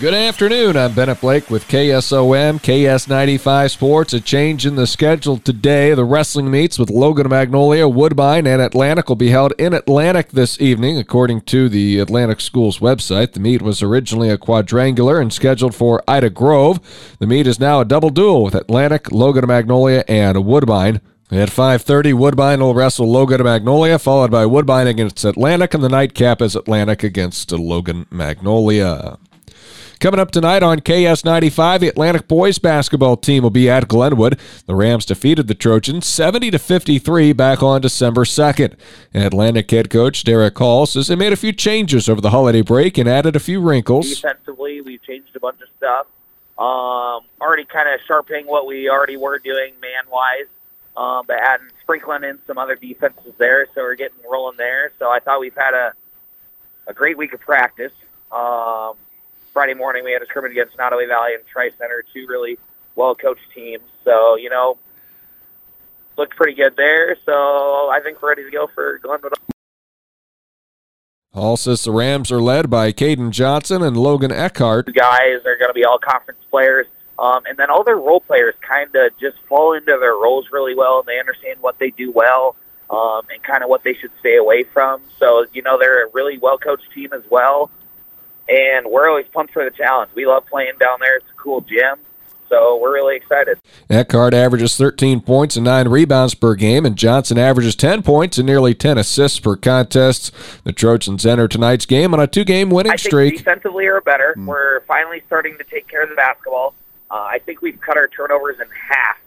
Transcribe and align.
Good 0.00 0.12
afternoon. 0.12 0.76
I'm 0.76 0.92
Bennett 0.92 1.20
Blake 1.20 1.48
with 1.48 1.68
KSOM, 1.68 2.60
KS95 2.60 3.70
Sports. 3.70 4.12
A 4.12 4.20
change 4.20 4.66
in 4.66 4.74
the 4.74 4.88
schedule 4.88 5.38
today. 5.38 5.94
The 5.94 6.04
wrestling 6.04 6.50
meets 6.50 6.80
with 6.80 6.90
Logan 6.90 7.28
Magnolia, 7.28 7.86
Woodbine, 7.86 8.44
and 8.44 8.60
Atlantic 8.60 9.08
will 9.08 9.14
be 9.14 9.30
held 9.30 9.52
in 9.56 9.72
Atlantic 9.72 10.30
this 10.30 10.60
evening, 10.60 10.98
according 10.98 11.42
to 11.42 11.68
the 11.68 12.00
Atlantic 12.00 12.40
Schools 12.40 12.80
website. 12.80 13.34
The 13.34 13.40
meet 13.40 13.62
was 13.62 13.84
originally 13.84 14.30
a 14.30 14.36
quadrangular 14.36 15.20
and 15.20 15.32
scheduled 15.32 15.76
for 15.76 16.02
Ida 16.08 16.30
Grove. 16.30 16.80
The 17.20 17.28
meet 17.28 17.46
is 17.46 17.60
now 17.60 17.80
a 17.80 17.84
double 17.84 18.10
duel 18.10 18.42
with 18.42 18.56
Atlantic, 18.56 19.12
Logan 19.12 19.46
Magnolia, 19.46 20.02
and 20.08 20.44
Woodbine. 20.44 21.02
At 21.30 21.50
5:30, 21.50 22.12
Woodbine 22.12 22.58
will 22.58 22.74
wrestle 22.74 23.08
Logan 23.08 23.44
Magnolia, 23.44 24.00
followed 24.00 24.32
by 24.32 24.44
Woodbine 24.44 24.88
against 24.88 25.24
Atlantic, 25.24 25.72
and 25.72 25.84
the 25.84 25.88
nightcap 25.88 26.42
is 26.42 26.56
Atlantic 26.56 27.04
against 27.04 27.52
Logan 27.52 28.06
Magnolia. 28.10 29.18
Coming 30.04 30.20
up 30.20 30.32
tonight 30.32 30.62
on 30.62 30.80
KS95, 30.80 31.80
the 31.80 31.88
Atlantic 31.88 32.28
boys 32.28 32.58
basketball 32.58 33.16
team 33.16 33.42
will 33.42 33.48
be 33.48 33.70
at 33.70 33.88
Glenwood. 33.88 34.38
The 34.66 34.74
Rams 34.74 35.06
defeated 35.06 35.46
the 35.46 35.54
Trojans 35.54 36.06
70 36.06 36.50
to 36.50 36.58
53 36.58 37.32
back 37.32 37.62
on 37.62 37.80
December 37.80 38.24
2nd. 38.24 38.74
Atlantic 39.14 39.70
head 39.70 39.88
coach 39.88 40.22
Derek 40.22 40.58
Hall 40.58 40.84
says 40.84 41.06
they 41.06 41.16
made 41.16 41.32
a 41.32 41.36
few 41.36 41.54
changes 41.54 42.06
over 42.06 42.20
the 42.20 42.28
holiday 42.28 42.60
break 42.60 42.98
and 42.98 43.08
added 43.08 43.34
a 43.34 43.40
few 43.40 43.62
wrinkles. 43.62 44.20
Defensively, 44.20 44.82
we've 44.82 45.02
changed 45.02 45.34
a 45.36 45.40
bunch 45.40 45.62
of 45.62 45.68
stuff. 45.78 46.06
Um, 46.58 47.24
already 47.40 47.64
kind 47.64 47.88
of 47.88 47.98
sharpening 48.06 48.46
what 48.46 48.66
we 48.66 48.90
already 48.90 49.16
were 49.16 49.38
doing 49.38 49.72
man 49.80 50.04
wise, 50.12 50.48
um, 50.98 51.24
but 51.26 51.38
adding 51.40 51.68
sprinkling 51.80 52.24
in 52.24 52.38
some 52.46 52.58
other 52.58 52.74
defenses 52.74 53.32
there, 53.38 53.68
so 53.74 53.80
we're 53.80 53.94
getting 53.94 54.18
rolling 54.30 54.58
there. 54.58 54.92
So 54.98 55.08
I 55.08 55.20
thought 55.20 55.40
we've 55.40 55.56
had 55.56 55.72
a 55.72 55.94
a 56.86 56.92
great 56.92 57.16
week 57.16 57.32
of 57.32 57.40
practice. 57.40 57.92
Um, 58.30 58.96
Friday 59.54 59.74
morning 59.74 60.02
we 60.04 60.12
had 60.12 60.20
a 60.20 60.26
scrimmage 60.26 60.50
against 60.50 60.76
Nodaway 60.76 61.06
Valley 61.06 61.34
and 61.34 61.46
Tri 61.46 61.70
Center, 61.78 62.04
two 62.12 62.26
really 62.28 62.58
well 62.96 63.14
coached 63.14 63.48
teams. 63.54 63.84
So 64.04 64.34
you 64.34 64.50
know, 64.50 64.76
looked 66.18 66.36
pretty 66.36 66.54
good 66.54 66.76
there. 66.76 67.16
So 67.24 67.32
I 67.32 68.00
think 68.02 68.20
we're 68.20 68.30
ready 68.30 68.44
to 68.44 68.50
go 68.50 68.68
for 68.74 68.98
Glenwood. 68.98 69.32
Says 71.56 71.84
the 71.84 71.92
Rams 71.92 72.32
are 72.32 72.40
led 72.40 72.68
by 72.68 72.92
Caden 72.92 73.30
Johnson 73.30 73.82
and 73.82 73.96
Logan 73.96 74.32
Eckhart. 74.32 74.86
The 74.86 74.92
guys 74.92 75.38
are 75.46 75.56
going 75.56 75.68
to 75.68 75.74
be 75.74 75.84
all 75.84 75.98
conference 75.98 76.40
players. 76.50 76.86
Um, 77.16 77.44
and 77.46 77.56
then 77.56 77.70
all 77.70 77.84
their 77.84 77.96
role 77.96 78.20
players 78.20 78.54
kind 78.60 78.94
of 78.96 79.16
just 79.20 79.36
fall 79.48 79.74
into 79.74 79.96
their 80.00 80.14
roles 80.14 80.46
really 80.50 80.74
well, 80.74 80.98
and 80.98 81.06
they 81.06 81.20
understand 81.20 81.60
what 81.60 81.78
they 81.78 81.90
do 81.90 82.10
well 82.10 82.56
um, 82.90 83.22
and 83.32 83.40
kind 83.44 83.62
of 83.62 83.68
what 83.68 83.84
they 83.84 83.94
should 83.94 84.10
stay 84.18 84.36
away 84.36 84.64
from. 84.64 85.00
So, 85.20 85.46
you 85.52 85.62
know, 85.62 85.78
they're 85.78 86.06
a 86.06 86.10
really 86.12 86.38
well 86.38 86.58
coached 86.58 86.90
team 86.92 87.12
as 87.12 87.22
well 87.30 87.70
and 88.48 88.86
we're 88.86 89.08
always 89.08 89.26
pumped 89.32 89.52
for 89.52 89.64
the 89.64 89.70
challenge. 89.70 90.10
We 90.14 90.26
love 90.26 90.46
playing 90.46 90.74
down 90.78 90.98
there. 91.00 91.16
It's 91.16 91.26
a 91.30 91.40
cool 91.40 91.60
gym. 91.62 91.96
So 92.48 92.78
we're 92.80 92.92
really 92.92 93.16
excited. 93.16 93.58
Eckhart 93.90 94.34
averages 94.34 94.76
13 94.76 95.22
points 95.22 95.56
and 95.56 95.64
9 95.64 95.88
rebounds 95.88 96.34
per 96.34 96.54
game, 96.54 96.84
and 96.84 96.94
Johnson 96.94 97.38
averages 97.38 97.74
10 97.74 98.02
points 98.02 98.38
and 98.38 98.46
nearly 98.46 98.74
10 98.74 98.98
assists 98.98 99.40
per 99.40 99.56
contest. 99.56 100.32
The 100.62 100.72
Trojans 100.72 101.24
enter 101.26 101.48
tonight's 101.48 101.86
game 101.86 102.12
on 102.12 102.20
a 102.20 102.26
two 102.26 102.44
game 102.44 102.70
winning 102.70 102.92
I 102.92 102.96
streak. 102.96 103.38
defensively 103.38 103.86
are 103.86 104.00
better. 104.02 104.34
Mm. 104.36 104.46
We're 104.46 104.82
finally 104.82 105.22
starting 105.26 105.56
to 105.58 105.64
take 105.64 105.88
care 105.88 106.02
of 106.02 106.10
the 106.10 106.16
basketball. 106.16 106.74
Uh, 107.10 107.14
I 107.14 107.38
think 107.44 107.62
we've 107.62 107.80
cut 107.80 107.96
our 107.96 108.08
turnovers 108.08 108.56
in 108.60 108.66
half 108.70 109.18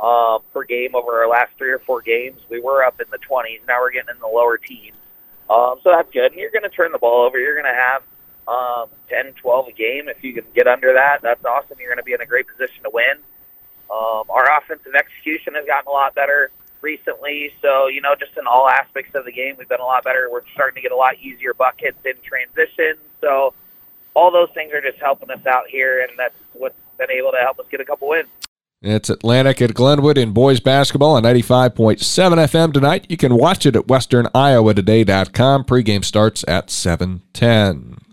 uh, 0.00 0.38
per 0.52 0.64
game 0.64 0.94
over 0.94 1.22
our 1.22 1.28
last 1.28 1.52
three 1.56 1.70
or 1.70 1.78
four 1.78 2.02
games. 2.02 2.40
We 2.50 2.60
were 2.60 2.84
up 2.84 3.00
in 3.00 3.06
the 3.10 3.18
20s. 3.18 3.60
Now 3.66 3.80
we're 3.80 3.92
getting 3.92 4.14
in 4.14 4.20
the 4.20 4.26
lower 4.26 4.58
teens. 4.58 4.96
Um, 5.48 5.76
so 5.82 5.90
that's 5.90 6.10
good. 6.12 6.32
And 6.32 6.40
you're 6.40 6.50
going 6.50 6.64
to 6.64 6.68
turn 6.68 6.92
the 6.92 6.98
ball 6.98 7.24
over. 7.24 7.38
You're 7.38 7.54
going 7.54 7.72
to 7.72 7.80
have 7.80 8.02
um, 8.48 8.88
10, 9.08 9.34
12 9.34 9.68
a 9.68 9.72
game. 9.72 10.08
If 10.08 10.22
you 10.22 10.32
can 10.32 10.44
get 10.54 10.66
under 10.66 10.92
that, 10.94 11.22
that's 11.22 11.44
awesome. 11.44 11.76
You're 11.78 11.88
going 11.88 11.98
to 11.98 12.04
be 12.04 12.12
in 12.12 12.20
a 12.20 12.26
great 12.26 12.46
position 12.46 12.82
to 12.84 12.90
win. 12.92 13.18
Um, 13.90 14.24
our 14.28 14.58
offensive 14.58 14.94
execution 14.94 15.54
has 15.54 15.66
gotten 15.66 15.88
a 15.88 15.92
lot 15.92 16.14
better 16.14 16.50
recently. 16.80 17.52
So, 17.62 17.88
you 17.88 18.00
know, 18.00 18.14
just 18.14 18.36
in 18.36 18.46
all 18.46 18.68
aspects 18.68 19.14
of 19.14 19.24
the 19.24 19.32
game, 19.32 19.56
we've 19.58 19.68
been 19.68 19.80
a 19.80 19.84
lot 19.84 20.04
better. 20.04 20.28
We're 20.30 20.46
starting 20.54 20.76
to 20.76 20.82
get 20.82 20.92
a 20.92 20.96
lot 20.96 21.16
easier 21.18 21.54
buckets 21.54 21.98
in 22.04 22.14
transition. 22.22 22.96
So, 23.20 23.54
all 24.14 24.30
those 24.30 24.48
things 24.54 24.72
are 24.72 24.80
just 24.80 24.98
helping 24.98 25.30
us 25.30 25.44
out 25.46 25.68
here, 25.68 26.00
and 26.00 26.18
that's 26.18 26.34
what's 26.54 26.74
been 26.98 27.10
able 27.10 27.32
to 27.32 27.38
help 27.38 27.58
us 27.58 27.66
get 27.70 27.80
a 27.80 27.84
couple 27.84 28.08
wins. 28.08 28.28
It's 28.82 29.10
Atlantic 29.10 29.60
at 29.62 29.74
Glenwood 29.74 30.16
in 30.16 30.32
boys 30.32 30.60
basketball 30.60 31.16
on 31.16 31.22
95.7 31.22 31.98
FM 31.98 32.72
tonight. 32.72 33.06
You 33.08 33.16
can 33.16 33.36
watch 33.36 33.66
it 33.66 33.74
at 33.74 33.86
westerniowatoday.com. 33.86 35.64
Pregame 35.64 36.04
starts 36.04 36.44
at 36.46 36.70
710. 36.70 38.05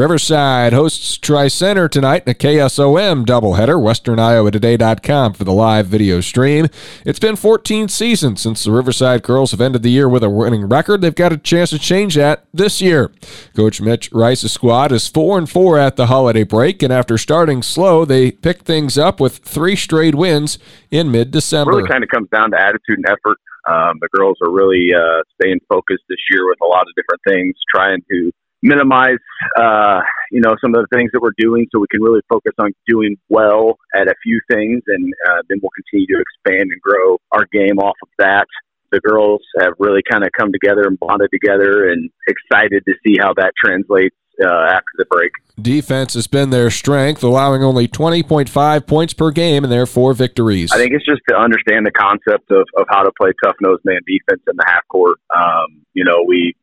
Riverside 0.00 0.72
hosts 0.72 1.18
Tri 1.18 1.48
Center 1.48 1.86
tonight 1.86 2.22
in 2.24 2.30
a 2.30 2.34
KSOM 2.34 3.26
doubleheader. 3.26 3.76
WesternIowaToday.com 3.78 5.34
for 5.34 5.44
the 5.44 5.52
live 5.52 5.88
video 5.88 6.22
stream. 6.22 6.68
It's 7.04 7.18
been 7.18 7.36
14 7.36 7.88
seasons 7.88 8.40
since 8.40 8.64
the 8.64 8.72
Riverside 8.72 9.22
girls 9.22 9.50
have 9.50 9.60
ended 9.60 9.82
the 9.82 9.90
year 9.90 10.08
with 10.08 10.24
a 10.24 10.30
winning 10.30 10.66
record. 10.66 11.02
They've 11.02 11.14
got 11.14 11.34
a 11.34 11.36
chance 11.36 11.68
to 11.68 11.78
change 11.78 12.14
that 12.14 12.46
this 12.54 12.80
year. 12.80 13.12
Coach 13.54 13.82
Mitch 13.82 14.10
Rice's 14.10 14.52
squad 14.52 14.90
is 14.90 15.06
four 15.06 15.36
and 15.36 15.50
four 15.50 15.78
at 15.78 15.96
the 15.96 16.06
holiday 16.06 16.44
break, 16.44 16.82
and 16.82 16.90
after 16.90 17.18
starting 17.18 17.60
slow, 17.60 18.06
they 18.06 18.30
picked 18.30 18.64
things 18.64 18.96
up 18.96 19.20
with 19.20 19.36
three 19.40 19.76
straight 19.76 20.14
wins 20.14 20.58
in 20.90 21.10
mid-December. 21.10 21.72
Really, 21.72 21.90
kind 21.90 22.02
of 22.02 22.08
comes 22.08 22.30
down 22.30 22.52
to 22.52 22.58
attitude 22.58 22.96
and 22.96 23.06
effort. 23.06 23.36
Um, 23.68 23.98
the 24.00 24.08
girls 24.16 24.38
are 24.42 24.50
really 24.50 24.94
uh, 24.96 25.20
staying 25.34 25.60
focused 25.68 26.04
this 26.08 26.24
year 26.30 26.48
with 26.48 26.58
a 26.62 26.66
lot 26.66 26.86
of 26.88 26.94
different 26.96 27.20
things, 27.28 27.54
trying 27.70 28.00
to 28.10 28.32
minimize, 28.62 29.18
uh, 29.58 30.00
you 30.30 30.40
know, 30.40 30.54
some 30.60 30.74
of 30.74 30.84
the 30.84 30.96
things 30.96 31.10
that 31.12 31.20
we're 31.20 31.36
doing 31.38 31.66
so 31.72 31.80
we 31.80 31.86
can 31.90 32.02
really 32.02 32.20
focus 32.28 32.52
on 32.58 32.72
doing 32.86 33.16
well 33.28 33.78
at 33.94 34.08
a 34.08 34.14
few 34.22 34.40
things 34.50 34.82
and 34.86 35.12
uh, 35.28 35.42
then 35.48 35.58
we'll 35.62 35.70
continue 35.70 36.06
to 36.06 36.20
expand 36.20 36.70
and 36.70 36.80
grow 36.80 37.18
our 37.32 37.46
game 37.52 37.78
off 37.78 37.96
of 38.02 38.08
that. 38.18 38.46
The 38.92 39.00
girls 39.00 39.40
have 39.60 39.74
really 39.78 40.02
kind 40.10 40.24
of 40.24 40.30
come 40.36 40.50
together 40.52 40.82
and 40.86 40.98
bonded 40.98 41.30
together 41.32 41.90
and 41.90 42.10
excited 42.26 42.82
to 42.86 42.94
see 43.06 43.16
how 43.20 43.32
that 43.34 43.52
translates 43.62 44.16
uh, 44.42 44.48
after 44.48 44.92
the 44.96 45.04
break. 45.06 45.30
Defense 45.60 46.14
has 46.14 46.26
been 46.26 46.50
their 46.50 46.70
strength, 46.70 47.22
allowing 47.22 47.62
only 47.62 47.86
20.5 47.86 48.86
points 48.86 49.12
per 49.12 49.30
game 49.30 49.64
in 49.64 49.70
their 49.70 49.86
four 49.86 50.14
victories. 50.14 50.72
I 50.72 50.78
think 50.78 50.92
it's 50.92 51.04
just 51.04 51.20
to 51.28 51.36
understand 51.36 51.86
the 51.86 51.92
concept 51.92 52.50
of, 52.50 52.66
of 52.76 52.86
how 52.88 53.02
to 53.02 53.12
play 53.20 53.30
tough 53.44 53.56
nosed 53.60 53.82
man 53.84 54.00
defense 54.06 54.42
in 54.48 54.56
the 54.56 54.64
half 54.66 54.86
court. 54.88 55.18
Um, 55.36 55.84
you 55.92 56.04
know, 56.04 56.24
we 56.26 56.54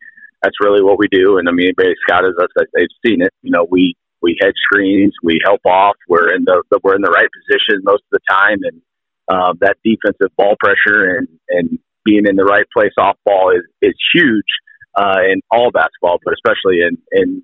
that's 0.41 0.55
really 0.61 0.83
what 0.83 0.99
we 0.99 1.07
do. 1.11 1.37
And 1.37 1.49
I 1.49 1.51
mean, 1.51 1.67
anybody 1.67 1.95
scouted 2.07 2.33
us, 2.39 2.49
they've 2.73 2.87
seen 3.05 3.21
it. 3.21 3.33
You 3.41 3.51
know, 3.51 3.65
we 3.69 3.95
we 4.21 4.37
hedge 4.41 4.55
screens, 4.63 5.13
we 5.23 5.39
help 5.43 5.61
off. 5.65 5.95
We're 6.07 6.33
in 6.33 6.45
the 6.45 6.63
we're 6.83 6.95
in 6.95 7.01
the 7.01 7.11
right 7.11 7.29
position 7.31 7.81
most 7.83 8.03
of 8.11 8.19
the 8.19 8.19
time, 8.29 8.59
and 8.63 8.81
uh, 9.27 9.53
that 9.61 9.77
defensive 9.83 10.35
ball 10.37 10.55
pressure 10.59 11.17
and 11.17 11.27
and 11.49 11.79
being 12.05 12.25
in 12.25 12.35
the 12.35 12.45
right 12.45 12.65
place 12.75 12.93
off 12.97 13.17
ball 13.25 13.51
is 13.51 13.65
is 13.81 13.95
huge 14.13 14.51
uh, 14.95 15.21
in 15.29 15.41
all 15.51 15.71
basketball, 15.71 16.19
but 16.23 16.33
especially 16.33 16.81
in 16.81 16.97
in 17.11 17.43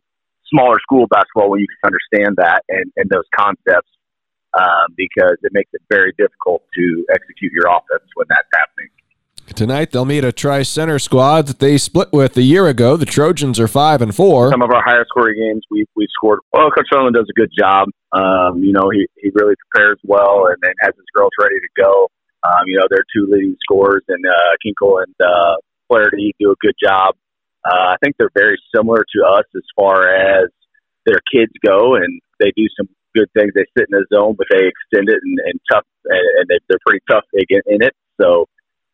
smaller 0.53 0.79
school 0.79 1.07
basketball 1.07 1.49
when 1.49 1.59
you 1.59 1.67
can 1.67 1.91
understand 1.91 2.37
that 2.37 2.63
and, 2.69 2.91
and 2.95 3.09
those 3.09 3.25
concepts 3.35 3.89
um, 4.53 4.93
because 4.95 5.37
it 5.41 5.51
makes 5.51 5.69
it 5.73 5.81
very 5.89 6.13
difficult 6.17 6.61
to 6.75 7.05
execute 7.11 7.51
your 7.51 7.67
offense 7.67 8.05
when 8.13 8.27
that's 8.29 8.47
happening. 8.53 8.72
Tonight 9.55 9.91
they'll 9.91 10.05
meet 10.05 10.23
a 10.23 10.31
Tri 10.31 10.63
Center 10.63 10.97
squad 10.97 11.47
that 11.47 11.59
they 11.59 11.77
split 11.77 12.11
with 12.11 12.35
a 12.37 12.41
year 12.41 12.67
ago. 12.67 12.97
The 12.97 13.05
Trojans 13.05 13.59
are 13.59 13.67
five 13.67 14.01
and 14.01 14.13
four. 14.15 14.49
Some 14.49 14.61
of 14.61 14.71
our 14.71 14.83
higher 14.83 15.05
scoring 15.07 15.37
games 15.37 15.63
we 15.69 15.85
we 15.95 16.07
scored. 16.13 16.39
Well, 16.51 16.71
Coach 16.71 16.87
Sutherland 16.91 17.15
does 17.15 17.27
a 17.29 17.39
good 17.39 17.51
job. 17.57 17.89
Um, 18.11 18.63
you 18.63 18.73
know, 18.73 18.89
he 18.91 19.07
he 19.17 19.29
really 19.33 19.55
prepares 19.69 19.99
well 20.03 20.47
and, 20.47 20.57
then 20.61 20.73
has 20.81 20.93
his 20.95 21.05
girls 21.15 21.31
ready 21.39 21.55
to 21.55 21.81
go. 21.81 22.07
Um, 22.43 22.67
you 22.67 22.77
know, 22.77 22.87
they're 22.89 23.05
two 23.15 23.29
leading 23.31 23.55
scorers, 23.63 24.03
and 24.07 24.25
uh, 24.25 24.53
Kinkle 24.65 25.03
and 25.03 25.15
uh, 25.23 25.55
Flaherty 25.87 26.33
do 26.39 26.51
a 26.51 26.55
good 26.59 26.75
job. 26.83 27.15
Uh, 27.63 27.93
I 27.93 27.95
think 28.03 28.15
they're 28.17 28.33
very 28.35 28.59
similar 28.75 29.05
to 29.15 29.25
us 29.25 29.45
as 29.55 29.63
far 29.75 30.09
as 30.09 30.49
their 31.05 31.19
kids 31.33 31.53
go, 31.65 31.95
and 31.95 32.19
they 32.39 32.51
do 32.55 32.67
some 32.75 32.89
good 33.15 33.29
things. 33.37 33.53
They 33.55 33.65
sit 33.77 33.87
in 33.91 33.99
the 33.99 34.05
zone, 34.13 34.35
but 34.37 34.47
they 34.51 34.67
extend 34.67 35.09
it 35.09 35.19
and, 35.21 35.39
and 35.45 35.59
tough, 35.71 35.85
and, 36.05 36.27
and 36.39 36.45
they, 36.49 36.59
they're 36.67 36.83
pretty 36.85 37.03
tough 37.09 37.23
in 37.33 37.81
it. 37.81 37.93
So 38.19 38.47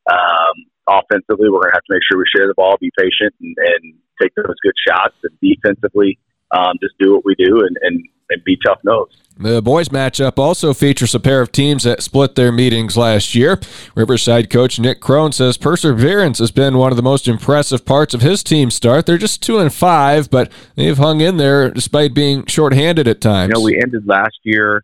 um, 0.09 0.55
offensively, 0.87 1.49
we're 1.49 1.61
going 1.61 1.71
to 1.71 1.77
have 1.77 1.83
to 1.83 1.93
make 1.93 2.01
sure 2.09 2.17
we 2.17 2.25
share 2.35 2.47
the 2.47 2.53
ball, 2.55 2.77
be 2.79 2.91
patient, 2.97 3.33
and, 3.41 3.55
and 3.57 3.93
take 4.21 4.33
those 4.35 4.55
good 4.63 4.75
shots. 4.87 5.15
And 5.23 5.37
defensively, 5.41 6.19
um, 6.51 6.77
just 6.81 6.95
do 6.99 7.13
what 7.13 7.25
we 7.25 7.35
do 7.35 7.61
and, 7.61 7.77
and, 7.81 8.03
and 8.29 8.43
be 8.43 8.57
tough 8.65 8.79
nosed. 8.83 9.21
The 9.41 9.61
boys 9.61 9.87
matchup 9.87 10.37
also 10.37 10.73
features 10.73 11.15
a 11.15 11.19
pair 11.19 11.39
of 11.39 11.53
teams 11.53 11.83
that 11.83 12.03
split 12.03 12.35
their 12.35 12.51
meetings 12.51 12.97
last 12.97 13.35
year. 13.35 13.57
Riverside 13.95 14.49
coach 14.49 14.79
Nick 14.79 14.99
Crone 14.99 15.31
says 15.31 15.57
perseverance 15.57 16.39
has 16.39 16.51
been 16.51 16.77
one 16.77 16.91
of 16.91 16.97
the 16.97 17.03
most 17.03 17.25
impressive 17.25 17.85
parts 17.85 18.13
of 18.13 18.21
his 18.21 18.43
team 18.43 18.69
start. 18.69 19.05
They're 19.05 19.17
just 19.17 19.41
two 19.41 19.59
and 19.59 19.73
five, 19.73 20.29
but 20.29 20.51
they've 20.75 20.97
hung 20.97 21.21
in 21.21 21.37
there 21.37 21.69
despite 21.69 22.13
being 22.13 22.45
shorthanded 22.47 23.07
at 23.07 23.21
times. 23.21 23.53
You 23.55 23.61
know, 23.61 23.65
we 23.65 23.79
ended 23.81 24.05
last 24.05 24.39
year 24.43 24.83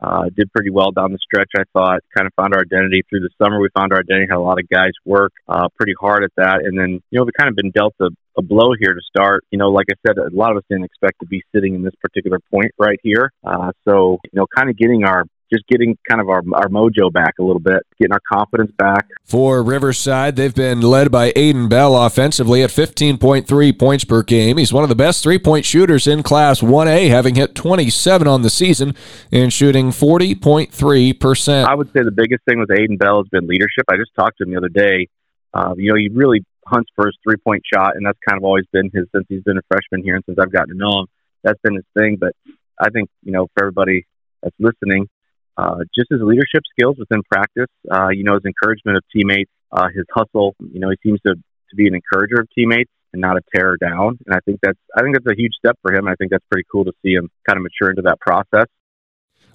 Uh, 0.00 0.24
did 0.36 0.52
pretty 0.52 0.70
well 0.70 0.90
down 0.92 1.12
the 1.12 1.18
stretch, 1.18 1.50
I 1.56 1.64
thought. 1.72 2.00
Kind 2.16 2.26
of 2.26 2.34
found 2.34 2.54
our 2.54 2.60
identity 2.60 3.02
through 3.08 3.20
the 3.20 3.30
summer. 3.42 3.60
We 3.60 3.68
found 3.74 3.92
our 3.92 4.00
identity, 4.00 4.26
had 4.28 4.36
a 4.36 4.40
lot 4.40 4.60
of 4.60 4.68
guys 4.68 4.92
work 5.04 5.32
uh, 5.48 5.68
pretty 5.76 5.94
hard 5.98 6.22
at 6.22 6.32
that. 6.36 6.60
And 6.64 6.78
then, 6.78 7.00
you 7.10 7.18
know, 7.18 7.24
we 7.24 7.32
kind 7.38 7.48
of 7.48 7.56
been 7.56 7.70
dealt 7.70 7.94
a, 8.00 8.08
a 8.36 8.42
blow 8.42 8.72
here 8.78 8.92
to 8.92 9.00
start. 9.08 9.44
You 9.50 9.58
know, 9.58 9.70
like 9.70 9.86
I 9.90 9.94
said, 10.06 10.18
a 10.18 10.28
lot 10.36 10.50
of 10.50 10.58
us 10.58 10.64
didn't 10.68 10.84
expect 10.84 11.20
to 11.20 11.26
be 11.26 11.42
sitting 11.54 11.74
in 11.74 11.82
this 11.82 11.94
particular 12.00 12.38
point 12.50 12.72
right 12.78 13.00
here. 13.02 13.32
Uh, 13.42 13.72
so, 13.88 14.18
you 14.24 14.38
know, 14.38 14.46
kind 14.54 14.68
of 14.68 14.76
getting 14.76 15.04
our 15.04 15.24
just 15.52 15.66
getting 15.68 15.96
kind 16.08 16.20
of 16.20 16.28
our, 16.28 16.42
our 16.54 16.68
mojo 16.68 17.12
back 17.12 17.34
a 17.38 17.42
little 17.42 17.60
bit, 17.60 17.82
getting 17.98 18.12
our 18.12 18.20
confidence 18.30 18.70
back. 18.76 19.08
For 19.24 19.62
Riverside, 19.62 20.36
they've 20.36 20.54
been 20.54 20.80
led 20.80 21.10
by 21.10 21.32
Aiden 21.32 21.68
Bell 21.68 21.96
offensively 21.96 22.62
at 22.62 22.70
15.3 22.70 23.78
points 23.78 24.04
per 24.04 24.22
game. 24.22 24.56
He's 24.58 24.72
one 24.72 24.82
of 24.82 24.88
the 24.88 24.96
best 24.96 25.22
three 25.22 25.38
point 25.38 25.64
shooters 25.64 26.06
in 26.06 26.22
Class 26.22 26.60
1A, 26.60 27.08
having 27.08 27.34
hit 27.34 27.54
27 27.54 28.26
on 28.26 28.42
the 28.42 28.50
season 28.50 28.94
and 29.30 29.52
shooting 29.52 29.90
40.3%. 29.90 31.64
I 31.64 31.74
would 31.74 31.92
say 31.92 32.02
the 32.02 32.10
biggest 32.10 32.44
thing 32.44 32.58
with 32.58 32.68
Aiden 32.70 32.98
Bell 32.98 33.18
has 33.18 33.28
been 33.28 33.46
leadership. 33.46 33.84
I 33.90 33.96
just 33.96 34.14
talked 34.18 34.38
to 34.38 34.44
him 34.44 34.50
the 34.50 34.58
other 34.58 34.68
day. 34.68 35.08
Uh, 35.54 35.74
you 35.76 35.90
know, 35.90 35.96
he 35.96 36.08
really 36.08 36.44
hunts 36.66 36.90
for 36.94 37.06
his 37.06 37.16
three 37.22 37.36
point 37.36 37.62
shot, 37.72 37.96
and 37.96 38.04
that's 38.04 38.18
kind 38.28 38.36
of 38.36 38.44
always 38.44 38.66
been 38.72 38.90
his 38.92 39.06
since 39.14 39.24
he's 39.28 39.42
been 39.42 39.58
a 39.58 39.62
freshman 39.68 40.02
here 40.02 40.16
and 40.16 40.24
since 40.26 40.38
I've 40.38 40.52
gotten 40.52 40.74
to 40.74 40.78
know 40.78 41.00
him. 41.00 41.06
That's 41.42 41.60
been 41.62 41.76
his 41.76 41.84
thing. 41.96 42.16
But 42.20 42.34
I 42.78 42.90
think, 42.90 43.08
you 43.22 43.32
know, 43.32 43.46
for 43.54 43.64
everybody 43.64 44.06
that's 44.42 44.56
listening, 44.58 45.08
uh, 45.56 45.78
just 45.94 46.08
his 46.10 46.20
leadership 46.20 46.62
skills 46.70 46.96
within 46.98 47.22
practice, 47.30 47.70
uh, 47.90 48.08
you 48.08 48.24
know, 48.24 48.34
his 48.34 48.44
encouragement 48.44 48.96
of 48.96 49.04
teammates, 49.14 49.50
uh, 49.72 49.88
his 49.94 50.04
hustle. 50.12 50.54
You 50.72 50.80
know, 50.80 50.90
he 50.90 50.96
seems 51.02 51.20
to, 51.26 51.34
to 51.34 51.76
be 51.76 51.86
an 51.86 51.94
encourager 51.94 52.40
of 52.40 52.48
teammates 52.54 52.90
and 53.12 53.20
not 53.20 53.36
a 53.36 53.40
tear 53.54 53.76
down. 53.76 54.18
And 54.26 54.34
I 54.34 54.40
think 54.44 54.60
that's 54.62 54.78
I 54.96 55.02
think 55.02 55.16
that's 55.16 55.32
a 55.32 55.40
huge 55.40 55.52
step 55.58 55.78
for 55.82 55.94
him. 55.94 56.06
I 56.06 56.14
think 56.14 56.30
that's 56.30 56.44
pretty 56.50 56.66
cool 56.70 56.84
to 56.84 56.92
see 57.02 57.12
him 57.12 57.30
kind 57.48 57.56
of 57.56 57.62
mature 57.62 57.90
into 57.90 58.02
that 58.02 58.20
process. 58.20 58.66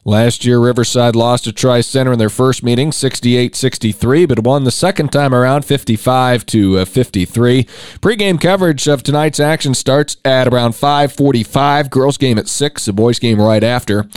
Last 0.04 0.46
year, 0.46 0.60
Riverside 0.60 1.16
lost 1.16 1.44
to 1.44 1.52
Tri 1.52 1.82
Center 1.82 2.12
in 2.12 2.18
their 2.18 2.30
first 2.30 2.64
meeting, 2.64 2.92
68 2.92 3.56
63, 3.56 4.26
but 4.26 4.40
won 4.40 4.64
the 4.64 4.72
second 4.72 5.12
time 5.12 5.32
around, 5.32 5.64
55 5.64 6.44
to 6.48 6.80
uh, 6.80 6.86
53. 6.86 7.68
Pre-game 8.02 8.40
coverage 8.40 8.88
of 8.88 9.04
tonight's 9.04 9.40
action 9.40 9.76
starts 9.76 10.18
at 10.26 10.48
around 10.48 10.72
5:45. 10.72 11.92
Girls 11.92 12.18
game 12.18 12.40
at 12.40 12.48
six, 12.48 12.86
the 12.86 12.94
boys 12.94 13.20
game 13.20 13.40
right 13.40 13.64
after. 13.64 14.08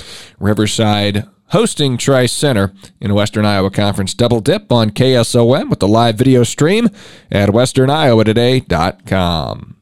Riverside 0.41 1.29
hosting 1.55 1.97
Tri 1.97 2.27
Center 2.27 2.75
in 3.01 3.15
Western 3.15 3.47
Iowa 3.47 3.71
Conference 3.71 4.13
Double 4.13 4.41
Dip 4.41 4.73
on 4.73 4.91
KSOM 4.91 5.71
with 5.71 5.79
the 5.79 5.87
live 5.87 6.17
video 6.17 6.43
stream 6.43 6.89
at 7.31 7.51
westerniowatoday.com. 7.51 9.74